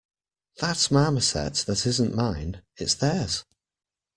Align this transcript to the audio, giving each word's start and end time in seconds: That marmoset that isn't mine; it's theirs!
That 0.61 0.77
marmoset 0.89 1.53
that 1.67 1.85
isn't 1.85 2.15
mine; 2.15 2.63
it's 2.75 2.95
theirs! 2.95 3.45